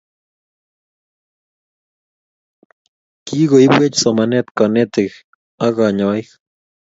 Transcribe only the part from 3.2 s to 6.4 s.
Kikoipwech somanet kanetik ak kanyoik